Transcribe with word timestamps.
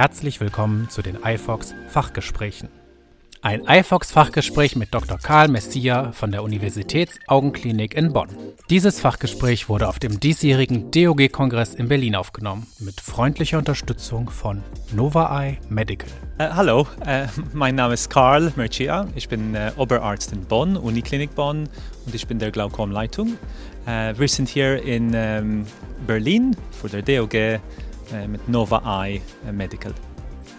Herzlich 0.00 0.40
willkommen 0.40 0.88
zu 0.88 1.02
den 1.02 1.18
iFox 1.22 1.74
Fachgesprächen. 1.88 2.70
Ein 3.42 3.64
iFox 3.68 4.10
Fachgespräch 4.10 4.74
mit 4.74 4.94
Dr. 4.94 5.18
Karl 5.18 5.48
Messia 5.48 6.12
von 6.12 6.32
der 6.32 6.42
Universitätsaugenklinik 6.42 7.92
in 7.92 8.10
Bonn. 8.14 8.30
Dieses 8.70 8.98
Fachgespräch 8.98 9.68
wurde 9.68 9.88
auf 9.88 9.98
dem 9.98 10.18
diesjährigen 10.18 10.90
DOG-Kongress 10.90 11.74
in 11.74 11.88
Berlin 11.88 12.16
aufgenommen, 12.16 12.66
mit 12.78 12.98
freundlicher 12.98 13.58
Unterstützung 13.58 14.30
von 14.30 14.62
Nova 14.90 15.38
Eye 15.38 15.58
Medical. 15.68 16.08
Uh, 16.38 16.44
hallo, 16.44 16.80
uh, 16.80 17.26
mein 17.52 17.74
Name 17.74 17.92
ist 17.92 18.08
Karl 18.08 18.54
Mercia. 18.56 19.06
Ich 19.14 19.28
bin 19.28 19.54
uh, 19.54 19.78
Oberarzt 19.78 20.32
in 20.32 20.46
Bonn, 20.46 20.78
Uniklinik 20.78 21.34
Bonn 21.34 21.68
und 22.06 22.14
ich 22.14 22.26
bin 22.26 22.38
der 22.38 22.52
Glaukomleitung. 22.52 23.36
wir 23.84 24.28
sind 24.28 24.48
hier 24.48 24.82
in 24.82 25.12
ähm, 25.14 25.66
Berlin 26.06 26.56
für 26.70 26.88
der 26.88 27.02
DOG 27.02 27.60
mit 28.28 28.48
Nova 28.48 29.04
Eye 29.04 29.20
Medical. 29.52 29.94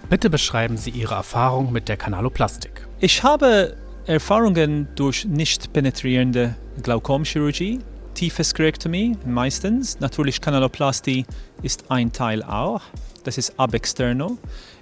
Bitte 0.10 0.30
beschreiben 0.30 0.78
Sie 0.78 0.90
Ihre 0.90 1.16
Erfahrung 1.16 1.72
mit 1.72 1.88
der 1.88 1.98
Kanaloplastik. 1.98 2.88
Ich 3.00 3.24
habe 3.24 3.76
Erfahrungen 4.06 4.88
durch 4.96 5.26
nicht 5.26 5.74
penetrierende 5.74 6.56
Glaukomchirurgie, 6.84 7.80
Tiefeskrektomie 8.14 9.18
meistens. 9.26 10.00
Natürlich 10.00 10.42
Kanaloplastie 10.42 11.26
ist 11.62 11.90
ein 11.90 12.12
Teil 12.12 12.44
auch. 12.44 12.82
Das 13.24 13.38
ist 13.38 13.60
abexterno. 13.60 14.38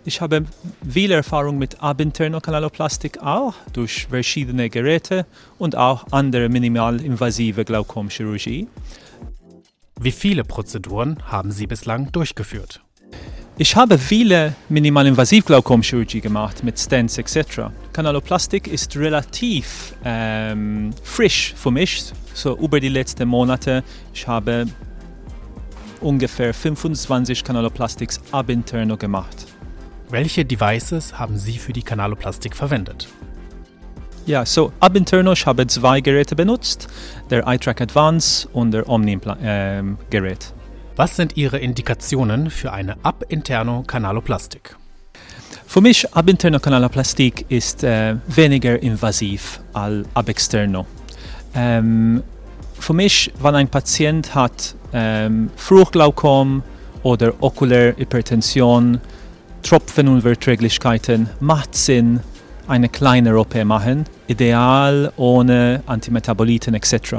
Ich 0.06 0.22
habe 0.22 0.46
viel 0.90 1.12
Erfahrung 1.12 1.58
mit 1.58 1.84
abinterno 1.84 2.40
Kanaloplastik 2.40 3.22
auch 3.22 3.54
durch 3.74 4.08
verschiedene 4.08 4.70
Geräte 4.70 5.26
und 5.58 5.76
auch 5.76 6.06
andere 6.12 6.50
minimalinvasive 6.50 7.66
Glaukomchirurgie. 7.66 8.68
Wie 10.02 10.12
viele 10.12 10.46
Prozeduren 10.46 11.18
haben 11.26 11.52
Sie 11.52 11.68
bislang 11.68 12.10
durchgeführt? 12.14 12.82
Ich 13.58 13.76
habe 13.76 13.98
viele 13.98 14.56
Minimalinvasiv-Glaukomchirurgie 14.70 16.22
gemacht 16.22 16.64
mit 16.64 16.80
Stents 16.80 17.18
etc. 17.18 17.64
Kanaloplastik 17.92 18.70
ist 18.70 18.96
relativ 18.96 19.94
ähm, 20.06 20.92
frisch 21.04 21.54
für 21.54 21.72
mich, 21.72 22.14
so 22.34 22.58
über 22.58 22.80
die 22.80 22.88
letzten 22.88 23.28
Monate. 23.28 23.84
Ich 24.14 24.26
habe 24.26 24.68
ungefähr 26.00 26.54
25 26.54 27.44
Kanaloplastiks 27.44 28.22
ab 28.32 28.50
interno 28.50 28.96
gemacht. 28.96 29.48
Welche 30.10 30.46
Devices 30.46 31.20
haben 31.20 31.38
Sie 31.38 31.58
für 31.58 31.74
die 31.74 31.84
Kanaloplastik 31.84 32.56
verwendet? 32.56 33.10
Ja, 34.26 34.46
so 34.46 34.72
ab 34.80 34.96
interno, 34.96 35.34
ich 35.34 35.46
habe 35.46 35.66
zwei 35.68 36.02
Geräte 36.02 36.36
benutzt, 36.36 36.88
der 37.30 37.48
iTrack 37.48 37.82
Advance 37.82 38.48
und 38.54 38.72
der 38.72 38.88
Omni-Gerät. 38.88 39.40
Ähm, 39.42 39.98
Was 40.96 41.16
sind 41.16 41.36
Ihre 41.36 41.58
Indikationen 41.58 42.52
für 42.52 42.72
eine 42.72 42.96
ab-interno 43.04 43.84
Kanaloplastik? 43.84 44.76
Für 45.66 45.82
mich 45.82 46.14
ab-interno 46.14 46.60
Kanaloplastik 46.60 47.46
ist 47.50 47.84
äh, 47.84 48.16
weniger 48.28 48.82
invasiv 48.82 49.62
als 49.74 50.08
ab-externo. 50.14 50.86
Ähm, 51.56 52.22
für 52.80 52.94
mich, 52.94 53.32
wenn 53.42 53.56
ein 53.56 53.68
Patient 53.68 54.34
hat 54.36 54.76
ähm, 54.94 55.50
Fruchtglaukom 55.56 56.64
oder 57.04 57.34
okulär 57.40 57.96
Hypertension, 57.98 59.00
Tropfenunverträglichkeiten, 59.64 61.30
macht 61.40 61.76
Sinn, 61.76 62.22
eine 62.70 62.88
kleine 62.88 63.38
OP 63.38 63.56
machen, 63.66 64.06
ideal 64.28 65.12
ohne 65.18 65.82
Antimetaboliten 65.88 66.76
etc. 66.76 67.18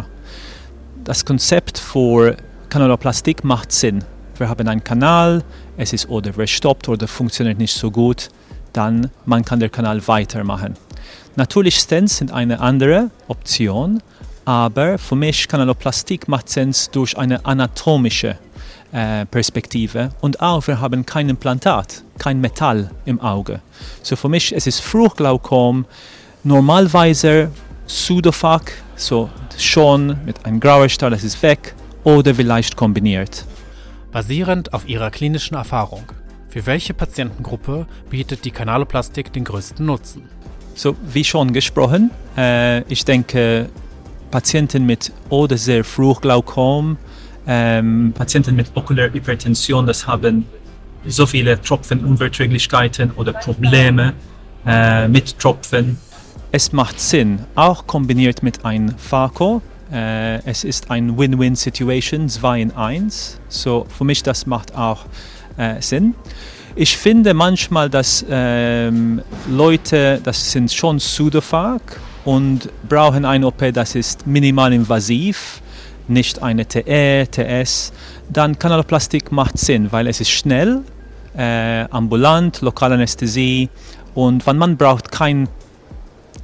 Das 1.04 1.24
Konzept 1.24 1.78
für 1.78 2.36
Kanaloplastik 2.68 3.42
macht 3.42 3.72
Sinn. 3.72 4.04
Wir 4.36 4.48
haben 4.48 4.68
einen 4.68 4.84
Kanal, 4.84 5.42
es 5.76 5.92
ist 5.92 6.08
oder 6.08 6.32
verstoppt 6.32 6.88
oder 6.88 7.08
funktioniert 7.08 7.58
nicht 7.58 7.74
so 7.74 7.90
gut, 7.90 8.28
dann 8.72 9.10
man 9.26 9.44
kann 9.44 9.58
den 9.58 9.72
Kanal 9.72 10.06
weitermachen. 10.06 10.76
Natürlich 11.36 11.76
Stents 11.76 12.18
sind 12.18 12.32
eine 12.32 12.60
andere 12.60 13.10
Option, 13.26 14.00
aber 14.44 14.98
für 14.98 15.16
mich 15.16 15.48
Kanaloplastik 15.48 16.28
macht 16.28 16.48
Sinn 16.48 16.74
durch 16.92 17.18
eine 17.18 17.44
anatomische 17.44 18.36
Perspektive 19.30 20.10
und 20.20 20.40
auch 20.40 20.66
wir 20.66 20.80
haben 20.80 21.06
kein 21.06 21.28
Implantat, 21.28 22.02
kein 22.18 22.40
Metall 22.40 22.90
im 23.04 23.20
Auge. 23.20 23.60
So 24.02 24.16
für 24.16 24.28
mich 24.28 24.52
es 24.54 24.66
ist 24.66 24.80
Fruchtglaukom 24.80 25.84
normalerweise 26.42 27.50
Pseudophag, 27.86 28.72
so 28.96 29.28
schon 29.58 30.16
mit 30.24 30.44
einem 30.44 30.60
grauer 30.60 30.88
Stahl, 30.88 31.10
das 31.10 31.24
ist 31.24 31.42
weg, 31.42 31.74
oder 32.04 32.34
vielleicht 32.34 32.76
kombiniert. 32.76 33.44
Basierend 34.12 34.72
auf 34.72 34.88
Ihrer 34.88 35.10
klinischen 35.10 35.54
Erfahrung, 35.54 36.04
für 36.48 36.66
welche 36.66 36.94
Patientengruppe 36.94 37.86
bietet 38.08 38.44
die 38.44 38.50
Kanaloplastik 38.50 39.32
den 39.32 39.44
größten 39.44 39.84
Nutzen? 39.84 40.28
So 40.74 40.96
wie 41.12 41.24
schon 41.24 41.52
gesprochen, 41.52 42.10
äh, 42.36 42.82
ich 42.84 43.04
denke 43.04 43.68
Patienten 44.30 44.86
mit 44.86 45.12
oder 45.28 45.56
sehr 45.56 45.84
Fruchtglaukom 45.84 46.96
ähm, 47.46 48.12
Patienten 48.16 48.56
mit 48.56 48.70
okulärer 48.74 49.12
Hypertension, 49.12 49.86
das 49.86 50.06
haben 50.06 50.46
so 51.06 51.26
viele 51.26 51.60
Tropfenunverträglichkeiten 51.60 53.10
oder 53.12 53.32
Probleme 53.32 54.12
äh, 54.66 55.08
mit 55.08 55.38
Tropfen. 55.38 55.98
Es 56.52 56.72
macht 56.72 57.00
Sinn, 57.00 57.40
auch 57.54 57.86
kombiniert 57.86 58.42
mit 58.42 58.64
einem 58.64 58.96
Phaco. 58.98 59.62
Äh, 59.92 60.44
es 60.44 60.64
ist 60.64 60.90
ein 60.90 61.16
Win-Win-Situation, 61.18 62.28
2 62.28 62.60
in 62.60 62.76
1. 62.76 63.40
So 63.48 63.86
für 63.96 64.04
mich 64.04 64.22
das 64.22 64.46
macht 64.46 64.76
auch 64.76 65.06
äh, 65.56 65.80
Sinn. 65.80 66.14
Ich 66.76 66.96
finde 66.96 67.34
manchmal, 67.34 67.90
dass 67.90 68.24
ähm, 68.30 69.22
Leute, 69.48 70.20
das 70.22 70.52
sind 70.52 70.72
schon 70.72 70.98
Pseudophag 70.98 71.80
und 72.24 72.68
brauchen 72.88 73.24
eine 73.24 73.46
OP, 73.46 73.72
das 73.72 73.94
ist 73.94 74.26
minimal 74.26 74.72
invasiv 74.72 75.60
nicht 76.10 76.42
eine 76.42 76.66
TE, 76.66 77.26
TS, 77.30 77.92
dann 78.28 78.58
Kanaloplastik 78.58 79.32
macht 79.32 79.58
Sinn, 79.58 79.92
weil 79.92 80.06
es 80.06 80.20
ist 80.20 80.30
schnell, 80.30 80.82
äh, 81.36 81.84
ambulant, 81.90 82.60
Lokalanästhesie 82.60 83.68
und 84.14 84.46
wenn 84.46 84.58
man 84.58 84.76
braucht 84.76 85.10
kein 85.10 85.48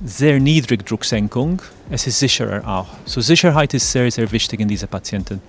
sehr 0.05 0.41
niedrige 0.41 0.85
Drucksenkung, 0.85 1.63
es 1.91 2.07
ist 2.07 2.19
sicherer 2.19 2.67
auch. 2.67 2.89
So 3.05 3.21
Sicherheit 3.21 3.75
ist 3.75 3.91
sehr, 3.91 4.11
sehr 4.11 4.31
wichtig 4.33 4.61
in 4.61 4.69
diesen 4.69 4.89
Patienten. 4.89 5.41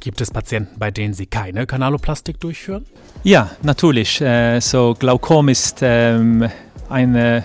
Gibt 0.00 0.20
es 0.20 0.30
Patienten, 0.30 0.78
bei 0.78 0.90
denen 0.90 1.12
Sie 1.12 1.26
keine 1.26 1.66
Kanaloplastik 1.66 2.40
durchführen? 2.40 2.86
Ja, 3.22 3.50
natürlich. 3.62 4.20
Äh, 4.20 4.60
so 4.60 4.96
Glaukom 4.98 5.50
ist 5.50 5.80
ähm, 5.82 6.48
ein 6.88 7.44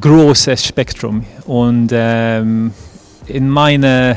großes 0.00 0.64
Spektrum 0.64 1.24
und 1.44 1.90
ähm, 1.92 2.72
in 3.26 3.48
meiner 3.50 4.16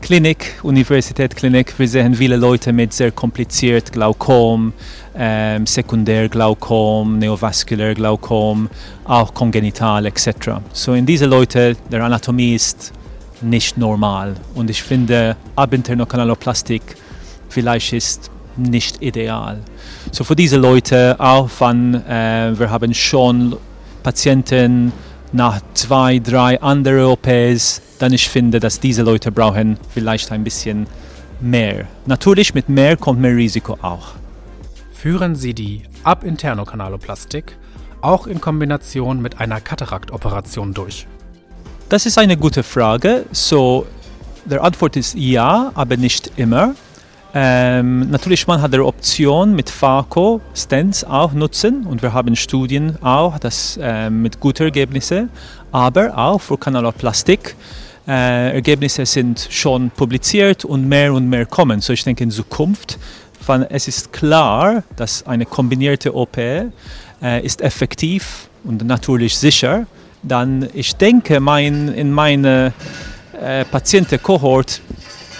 Klinik, 0.00 0.58
Universitätsklinik, 0.62 1.78
wir 1.78 1.86
sehen 1.86 2.14
viele 2.14 2.36
Leute 2.36 2.72
mit 2.72 2.92
sehr 2.92 3.12
kompliziert 3.12 3.92
Glaukom, 3.92 4.72
ähm, 5.14 5.66
Sekundärglaukom, 5.66 7.18
Neovaskulär 7.18 7.94
Glaukom, 7.94 8.70
auch 9.04 9.34
kongenital 9.34 10.06
etc. 10.06 10.60
So 10.72 10.94
in 10.94 11.04
diese 11.04 11.26
Leute, 11.26 11.76
der 11.92 12.02
Anatomie 12.02 12.54
ist 12.54 12.92
nicht 13.42 13.76
normal 13.76 14.34
und 14.54 14.70
ich 14.70 14.82
finde 14.82 15.36
Abinternokanaloplastik 15.54 16.82
vielleicht 17.50 17.92
ist 17.92 18.30
nicht 18.56 19.02
ideal. 19.02 19.58
So 20.12 20.24
für 20.24 20.34
diese 20.34 20.56
Leute, 20.56 21.16
auch 21.18 21.48
wenn 21.58 21.94
äh, 22.06 22.58
wir 22.58 22.70
haben 22.70 22.94
schon 22.94 23.56
Patienten 24.02 24.92
nach 25.32 25.60
zwei, 25.74 26.18
drei 26.18 26.60
anderen 26.60 27.04
OPs, 27.06 27.82
dann 27.98 28.12
ich 28.12 28.28
finde, 28.28 28.60
dass 28.60 28.80
diese 28.80 29.02
Leute 29.02 29.30
brauchen 29.30 29.78
vielleicht 29.92 30.32
ein 30.32 30.44
bisschen 30.44 30.86
mehr. 31.40 31.86
Natürlich 32.06 32.54
mit 32.54 32.68
mehr 32.68 32.96
kommt 32.96 33.20
mehr 33.20 33.36
Risiko 33.36 33.76
auch. 33.82 34.14
Führen 34.92 35.34
Sie 35.34 35.54
die 35.54 35.82
Ab-Interno-Kanaloplastik 36.04 37.56
auch 38.02 38.26
in 38.26 38.40
Kombination 38.40 39.22
mit 39.22 39.40
einer 39.40 39.60
Kataraktoperation 39.60 40.74
durch? 40.74 41.06
Das 41.88 42.06
ist 42.06 42.18
eine 42.18 42.36
gute 42.36 42.62
Frage. 42.62 43.24
So, 43.32 43.86
der 44.44 44.62
Antwort 44.62 44.96
ist 44.96 45.14
ja, 45.14 45.72
aber 45.74 45.96
nicht 45.96 46.32
immer. 46.36 46.74
Ähm, 47.32 48.10
natürlich, 48.10 48.46
man 48.48 48.60
hat 48.60 48.72
die 48.74 48.80
Option 48.80 49.54
mit 49.54 49.70
Phaco 49.70 50.40
Stents 50.52 51.04
auch 51.04 51.32
nutzen 51.32 51.86
und 51.86 52.02
wir 52.02 52.12
haben 52.12 52.34
Studien 52.34 52.96
auch, 53.02 53.38
das 53.38 53.78
äh, 53.80 54.10
mit 54.10 54.40
guten 54.40 54.64
Ergebnissen, 54.64 55.30
aber 55.70 56.16
auch 56.18 56.40
für 56.40 56.58
Kanaloplastik. 56.58 57.54
Äh, 58.08 58.54
Ergebnisse 58.54 59.06
sind 59.06 59.46
schon 59.48 59.90
publiziert 59.90 60.64
und 60.64 60.88
mehr 60.88 61.12
und 61.14 61.28
mehr 61.28 61.46
kommen. 61.46 61.80
So 61.80 61.92
ich 61.92 62.02
denke 62.02 62.24
in 62.24 62.32
Zukunft, 62.32 62.98
wenn 63.46 63.62
es 63.62 63.86
ist 63.86 64.12
klar, 64.12 64.82
dass 64.96 65.24
eine 65.24 65.46
kombinierte 65.46 66.12
OP 66.12 66.36
äh, 66.36 66.72
ist 67.44 67.60
effektiv 67.62 68.48
und 68.64 68.84
natürlich 68.84 69.36
sicher, 69.36 69.86
dann 70.24 70.68
ich 70.74 70.96
denke 70.96 71.38
mein, 71.38 71.88
in 71.88 72.10
meiner 72.10 72.72
äh, 73.40 73.64
Patientenkohort, 73.66 74.80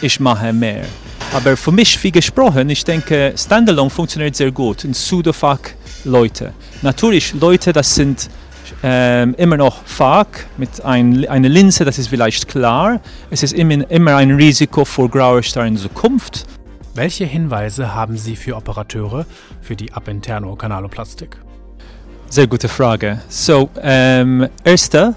ich 0.00 0.20
mache 0.20 0.52
mehr. 0.52 0.84
Aber 1.32 1.56
für 1.56 1.70
mich, 1.70 2.02
wie 2.02 2.10
gesprochen, 2.10 2.68
ich 2.70 2.84
denke, 2.84 3.34
Standalone 3.36 3.88
funktioniert 3.88 4.34
sehr 4.34 4.50
gut. 4.50 4.84
In 4.84 4.92
Pseudofach 4.92 5.60
Leute. 6.04 6.52
Natürlich, 6.82 7.34
Leute, 7.34 7.72
das 7.72 7.94
sind 7.94 8.28
ähm, 8.82 9.34
immer 9.38 9.56
noch 9.56 9.84
Fach 9.84 10.26
mit 10.56 10.84
ein, 10.84 11.28
einer 11.28 11.48
Linse, 11.48 11.84
das 11.84 11.98
ist 11.98 12.08
vielleicht 12.08 12.48
klar. 12.48 13.00
Es 13.30 13.44
ist 13.44 13.52
immer, 13.52 13.88
immer 13.90 14.16
ein 14.16 14.32
Risiko 14.32 14.84
für 14.84 15.08
graue 15.08 15.42
Star 15.42 15.66
in 15.66 15.76
Zukunft. 15.76 16.46
Welche 16.94 17.26
Hinweise 17.26 17.94
haben 17.94 18.16
Sie 18.16 18.34
für 18.34 18.56
Operateure 18.56 19.24
für 19.60 19.76
die 19.76 19.92
Abinterno 19.92 20.56
Kanaloplastik? 20.56 21.36
Sehr 22.28 22.48
gute 22.48 22.68
Frage. 22.68 23.20
So, 23.28 23.70
ähm, 23.80 24.48
erster, 24.64 25.14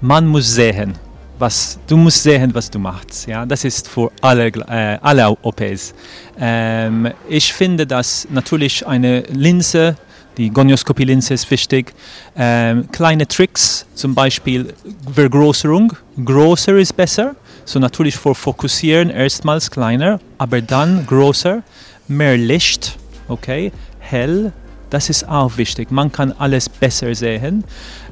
man 0.00 0.26
muss 0.26 0.54
sehen, 0.54 0.94
was 1.38 1.78
du 1.86 1.96
musst 1.96 2.22
sehen, 2.22 2.54
was 2.54 2.70
du 2.70 2.78
machst. 2.78 3.26
Ja, 3.26 3.46
das 3.46 3.64
ist 3.64 3.88
für 3.88 4.10
alle, 4.20 4.46
äh, 4.46 4.98
alle 5.00 5.30
OPs. 5.42 5.94
Ähm, 6.38 7.10
ich 7.28 7.52
finde, 7.52 7.86
dass 7.86 8.26
natürlich 8.30 8.86
eine 8.86 9.20
Linse, 9.30 9.96
die 10.36 10.50
Gonioskopie-Linse 10.50 11.34
ist 11.34 11.50
wichtig. 11.50 11.94
Ähm, 12.36 12.88
kleine 12.92 13.26
Tricks, 13.26 13.86
zum 13.94 14.14
Beispiel 14.14 14.72
Vergrößerung. 15.12 15.92
Größer 16.24 16.76
ist 16.76 16.96
besser. 16.96 17.34
So 17.64 17.78
natürlich 17.78 18.16
für 18.16 18.34
Fokussieren 18.34 19.10
erstmals 19.10 19.70
kleiner, 19.70 20.20
aber 20.38 20.62
dann 20.62 21.06
größer. 21.06 21.62
Mehr 22.06 22.38
Licht, 22.38 22.96
okay, 23.28 23.70
hell, 23.98 24.52
das 24.90 25.10
ist 25.10 25.28
auch 25.28 25.56
wichtig. 25.56 25.90
Man 25.90 26.10
kann 26.12 26.32
alles 26.32 26.68
besser 26.68 27.14
sehen. 27.14 27.64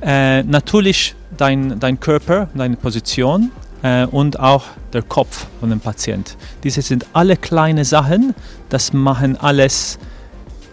Äh, 0.02 0.42
natürlich 0.42 1.14
dein, 1.36 1.78
dein 1.80 2.00
Körper, 2.00 2.48
deine 2.54 2.76
Position 2.76 3.50
äh, 3.82 4.06
und 4.06 4.38
auch 4.38 4.64
der 4.92 5.02
Kopf 5.02 5.46
von 5.60 5.70
dem 5.70 5.80
Patient. 5.80 6.36
Diese 6.62 6.82
sind 6.82 7.06
alle 7.12 7.36
kleine 7.36 7.84
Sachen, 7.84 8.34
das 8.68 8.92
machen 8.92 9.36
alles 9.36 9.98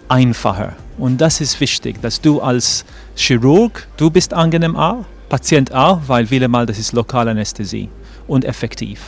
einfacher. 0.10 0.74
Und 0.98 1.20
das 1.22 1.42
ist 1.42 1.60
wichtig, 1.60 2.02
dass 2.02 2.22
du 2.22 2.42
als 2.42 2.86
Chirurg, 3.16 3.88
du 3.98 4.10
bist 4.10 4.34
angenehm 4.34 4.76
auch, 4.76 5.06
Patient 5.30 5.74
auch, 5.74 6.02
weil 6.08 6.28
viele 6.28 6.48
Mal 6.48 6.66
das 6.66 6.78
ist 6.78 6.94
lokale 6.94 7.32
Anästhesie 7.32 7.90
und 8.28 8.46
effektiv. 8.46 9.02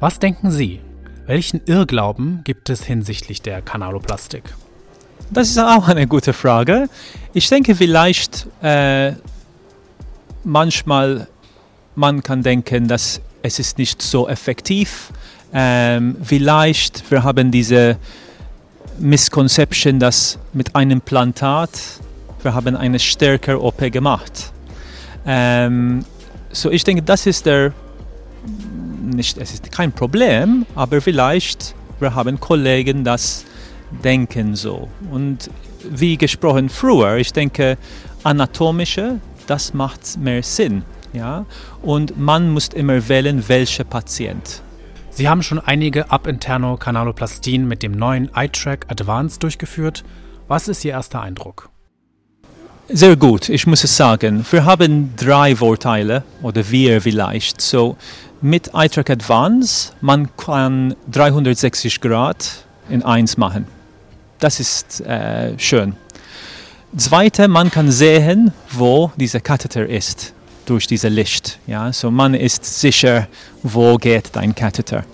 Was 0.00 0.18
denken 0.18 0.50
Sie? 0.50 0.80
Welchen 1.26 1.62
Irrglauben 1.64 2.42
gibt 2.44 2.68
es 2.68 2.84
hinsichtlich 2.84 3.40
der 3.40 3.62
Kanaloplastik? 3.62 4.42
Das 5.34 5.48
ist 5.48 5.58
auch 5.58 5.88
eine 5.88 6.06
gute 6.06 6.32
Frage. 6.32 6.88
Ich 7.32 7.48
denke 7.48 7.74
vielleicht 7.74 8.46
äh, 8.62 9.14
manchmal 10.44 11.26
man 11.96 12.22
kann 12.22 12.44
denken, 12.44 12.86
dass 12.86 13.20
es 13.42 13.58
ist 13.58 13.76
nicht 13.78 14.00
so 14.00 14.28
effektiv. 14.28 15.10
Ähm, 15.52 16.16
vielleicht 16.22 17.10
wir 17.10 17.24
haben 17.24 17.50
diese 17.50 17.96
Misconception, 19.00 19.98
dass 19.98 20.38
mit 20.52 20.76
einem 20.76 21.00
Plantat 21.00 21.70
wir 22.44 22.54
haben 22.54 22.76
eine 22.76 23.00
stärkere 23.00 23.60
OP 23.60 23.90
gemacht. 23.90 24.52
Ähm, 25.26 26.04
so 26.52 26.70
ich 26.70 26.84
denke, 26.84 27.02
das 27.02 27.26
ist 27.26 27.44
der 27.44 27.72
nicht, 29.02 29.36
es 29.38 29.52
ist 29.52 29.72
kein 29.72 29.90
Problem, 29.90 30.64
aber 30.76 31.00
vielleicht 31.00 31.74
wir 31.98 32.14
haben 32.14 32.38
Kollegen, 32.38 33.02
das 33.02 33.44
denken 34.02 34.56
so. 34.56 34.88
Und 35.10 35.50
wie 35.88 36.16
gesprochen 36.16 36.68
früher, 36.68 37.16
ich 37.16 37.32
denke, 37.32 37.76
anatomische, 38.22 39.20
das 39.46 39.74
macht 39.74 40.16
mehr 40.18 40.42
Sinn. 40.42 40.82
Ja? 41.12 41.46
Und 41.82 42.18
man 42.18 42.50
muss 42.50 42.68
immer 42.68 43.08
wählen, 43.08 43.48
welcher 43.48 43.84
Patient. 43.84 44.62
Sie 45.10 45.28
haben 45.28 45.42
schon 45.42 45.60
einige 45.60 46.10
Abinterno 46.10 46.76
Kanaloplastien 46.76 47.68
mit 47.68 47.82
dem 47.82 47.92
neuen 47.92 48.30
iTrack 48.34 48.86
Advanced 48.88 49.42
durchgeführt. 49.42 50.02
Was 50.48 50.66
ist 50.66 50.84
Ihr 50.84 50.92
erster 50.92 51.22
Eindruck? 51.22 51.70
Sehr 52.88 53.16
gut, 53.16 53.48
ich 53.48 53.66
muss 53.66 53.84
es 53.84 53.96
sagen. 53.96 54.44
Wir 54.50 54.66
haben 54.66 55.14
drei 55.16 55.56
Vorteile, 55.56 56.22
oder 56.42 56.70
wir 56.70 57.00
vielleicht. 57.00 57.60
So, 57.60 57.96
mit 58.42 58.72
iTrack 58.74 59.08
Advanced, 59.08 59.94
man 60.02 60.36
kann 60.36 60.94
360 61.10 62.00
Grad 62.02 62.66
in 62.90 63.02
eins 63.02 63.38
machen. 63.38 63.66
Das 64.44 64.60
ist 64.60 65.00
äh, 65.00 65.58
schön. 65.58 65.96
Zweite, 66.98 67.48
man 67.48 67.70
kann 67.70 67.90
sehen, 67.90 68.52
wo 68.70 69.10
dieser 69.16 69.40
Katheter 69.40 69.88
ist 69.88 70.34
durch 70.66 70.86
dieses 70.86 71.10
Licht. 71.10 71.58
Ja? 71.66 71.90
So 71.94 72.10
man 72.10 72.34
ist 72.34 72.62
sicher, 72.62 73.26
wo 73.62 73.96
geht 73.96 74.28
dein 74.36 74.54
Katheter. 74.54 75.06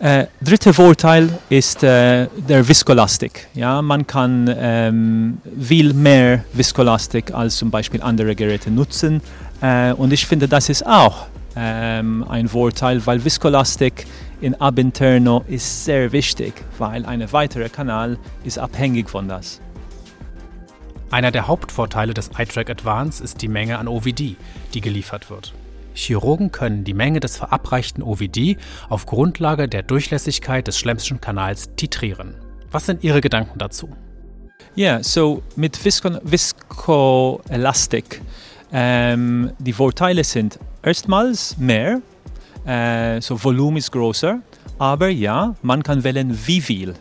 Äh, 0.00 0.26
dritter 0.42 0.74
Vorteil 0.74 1.28
ist 1.48 1.84
äh, 1.84 2.26
der 2.48 2.66
Viskolastik. 2.66 3.46
Ja, 3.54 3.80
man 3.80 4.04
kann 4.04 4.52
ähm, 4.58 5.38
viel 5.60 5.92
mehr 5.94 6.42
Viskolastik 6.52 7.32
als 7.32 7.58
zum 7.58 7.70
Beispiel 7.70 8.02
andere 8.02 8.34
Geräte 8.34 8.72
nutzen. 8.72 9.22
Äh, 9.60 9.92
und 9.92 10.12
ich 10.12 10.26
finde, 10.26 10.48
das 10.48 10.68
ist 10.68 10.84
auch 10.84 11.28
ähm, 11.54 12.24
ein 12.28 12.48
Vorteil, 12.48 13.06
weil 13.06 13.24
Viskolastik 13.24 14.04
in 14.40 14.54
Abinterno 14.60 15.44
ist 15.48 15.84
sehr 15.84 16.12
wichtig, 16.12 16.54
weil 16.78 17.04
ein 17.06 17.32
weiterer 17.32 17.68
Kanal 17.68 18.18
ist 18.44 18.58
abhängig 18.58 19.10
von 19.10 19.28
das. 19.28 19.60
Einer 21.10 21.30
der 21.30 21.48
Hauptvorteile 21.48 22.14
des 22.14 22.30
iTrack 22.38 22.70
Advance 22.70 23.24
ist 23.24 23.42
die 23.42 23.48
Menge 23.48 23.78
an 23.78 23.88
OVD, 23.88 24.36
die 24.74 24.80
geliefert 24.80 25.30
wird. 25.30 25.54
Chirurgen 25.94 26.52
können 26.52 26.84
die 26.84 26.94
Menge 26.94 27.18
des 27.20 27.36
verabreichten 27.36 28.02
OVD 28.02 28.56
auf 28.88 29.06
Grundlage 29.06 29.68
der 29.68 29.82
Durchlässigkeit 29.82 30.68
des 30.68 30.78
Schlemmschen 30.78 31.20
Kanals 31.20 31.70
titrieren. 31.76 32.34
Was 32.70 32.86
sind 32.86 33.02
Ihre 33.02 33.20
Gedanken 33.20 33.58
dazu? 33.58 33.88
Ja, 34.74 34.92
yeah, 34.92 35.02
so 35.02 35.42
mit 35.56 35.84
Visco 35.84 37.40
ähm, 38.70 39.50
die 39.58 39.72
Vorteile 39.72 40.22
sind 40.24 40.58
erstmals 40.82 41.56
mehr, 41.56 42.02
äh, 42.68 43.20
so 43.20 43.42
Volumen 43.42 43.78
ist 43.78 43.90
größer, 43.90 44.40
aber 44.78 45.08
ja, 45.08 45.54
man 45.62 45.82
kann 45.82 46.04
wählen, 46.04 46.38
wie 46.46 46.60
viel. 46.60 46.94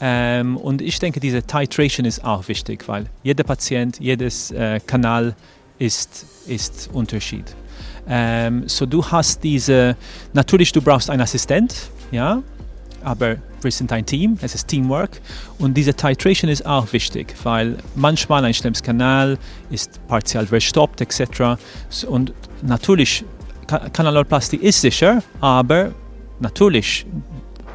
Ähm, 0.00 0.56
und 0.56 0.80
ich 0.80 0.98
denke, 0.98 1.20
diese 1.20 1.42
Titration 1.42 2.06
ist 2.06 2.24
auch 2.24 2.46
wichtig, 2.48 2.88
weil 2.88 3.06
jeder 3.22 3.44
Patient, 3.44 3.98
jedes 4.00 4.50
äh, 4.52 4.80
Kanal 4.86 5.34
ist, 5.78 6.26
ist 6.46 6.88
Unterschied. 6.92 7.44
Ähm, 8.08 8.64
so 8.66 8.86
du 8.86 9.04
hast 9.04 9.42
diese, 9.44 9.96
natürlich 10.32 10.72
du 10.72 10.80
brauchst 10.80 11.10
einen 11.10 11.22
Assistent, 11.22 11.90
ja, 12.10 12.42
aber 13.04 13.36
wir 13.60 13.70
sind 13.70 13.92
ein 13.92 14.06
Team, 14.06 14.38
es 14.42 14.54
ist 14.54 14.68
Teamwork 14.68 15.20
und 15.58 15.74
diese 15.74 15.94
Titration 15.94 16.50
ist 16.50 16.64
auch 16.66 16.92
wichtig, 16.92 17.34
weil 17.42 17.76
manchmal 17.94 18.44
ein 18.44 18.54
Schlemmskanal 18.54 19.38
ist 19.70 20.00
partiell 20.08 20.46
verstoppt 20.46 21.00
etc. 21.00 21.60
Und 22.08 22.32
natürlich 22.62 23.24
Kanaloplastie 23.66 24.56
ist 24.56 24.80
sicher, 24.80 25.22
aber 25.40 25.92
natürlich 26.40 27.06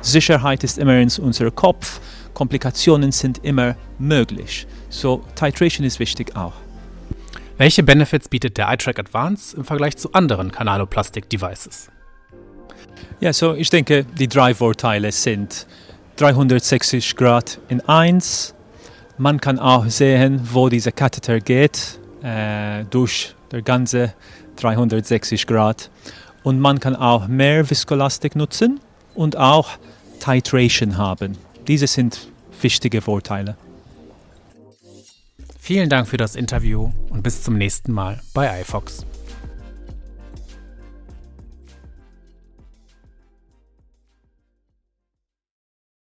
Sicherheit 0.01 0.63
ist 0.63 0.77
immer 0.77 0.97
in 0.97 1.09
unserem 1.19 1.55
Kopf, 1.55 1.99
Komplikationen 2.33 3.11
sind 3.11 3.43
immer 3.43 3.75
möglich. 3.97 4.67
So 4.89 5.23
Titration 5.35 5.85
ist 5.85 5.99
wichtig 5.99 6.35
auch. 6.35 6.53
Welche 7.57 7.81
Benefits 7.81 8.29
bietet 8.29 8.57
der 8.57 8.71
iTrack 8.71 8.99
Advance 8.99 9.57
im 9.57 9.65
Vergleich 9.65 9.97
zu 9.97 10.13
anderen 10.13 10.51
Kanaloplastik-Devices? 10.51 11.89
Ja, 13.19 13.33
so 13.33 13.55
ich 13.55 13.71
denke, 13.71 14.05
die 14.05 14.27
drei 14.27 14.53
Vorteile 14.53 15.11
sind 15.11 15.65
360 16.17 17.15
Grad 17.15 17.59
in 17.67 17.81
1. 17.81 18.53
Man 19.17 19.41
kann 19.41 19.57
auch 19.57 19.87
sehen, 19.87 20.39
wo 20.51 20.69
dieser 20.69 20.91
Katheter 20.91 21.39
geht, 21.39 21.99
äh, 22.21 22.83
durch 22.85 23.33
der 23.51 23.63
ganze 23.63 24.13
360 24.57 25.47
Grad. 25.47 25.89
Und 26.43 26.59
man 26.59 26.79
kann 26.79 26.95
auch 26.95 27.27
mehr 27.27 27.69
Viskolastik 27.69 28.35
nutzen 28.35 28.79
und 29.15 29.37
auch 29.37 29.69
Titration 30.19 30.97
haben. 30.97 31.37
Diese 31.67 31.87
sind 31.87 32.27
wichtige 32.61 33.01
Vorteile. 33.01 33.57
Vielen 35.59 35.89
Dank 35.89 36.07
für 36.07 36.17
das 36.17 36.35
Interview 36.35 36.91
und 37.09 37.23
bis 37.23 37.43
zum 37.43 37.57
nächsten 37.57 37.91
Mal 37.91 38.21
bei 38.33 38.61
iFox. 38.61 39.05